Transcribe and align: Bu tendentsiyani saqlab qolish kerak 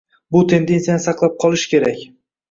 Bu 0.35 0.39
tendentsiyani 0.53 1.03
saqlab 1.03 1.35
qolish 1.43 1.65
kerak 1.75 2.01